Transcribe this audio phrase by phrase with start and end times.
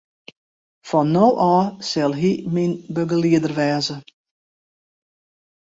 [0.89, 1.25] Fan no
[1.57, 3.95] ôf sil hy myn begelieder wêze.